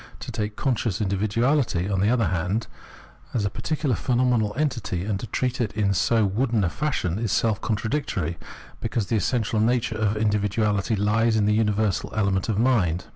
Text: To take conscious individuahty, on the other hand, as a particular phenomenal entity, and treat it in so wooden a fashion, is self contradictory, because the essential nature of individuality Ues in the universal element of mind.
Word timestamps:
To 0.21 0.31
take 0.31 0.55
conscious 0.55 0.99
individuahty, 0.99 1.87
on 1.93 1.99
the 1.99 2.09
other 2.09 2.29
hand, 2.29 2.65
as 3.35 3.45
a 3.45 3.51
particular 3.51 3.93
phenomenal 3.95 4.55
entity, 4.57 5.05
and 5.05 5.23
treat 5.31 5.61
it 5.61 5.73
in 5.73 5.93
so 5.93 6.25
wooden 6.25 6.63
a 6.63 6.71
fashion, 6.71 7.19
is 7.19 7.31
self 7.31 7.61
contradictory, 7.61 8.39
because 8.79 9.05
the 9.05 9.15
essential 9.15 9.59
nature 9.59 9.97
of 9.99 10.17
individuality 10.17 10.95
Ues 10.95 11.35
in 11.35 11.45
the 11.45 11.53
universal 11.53 12.11
element 12.15 12.49
of 12.49 12.57
mind. 12.57 13.05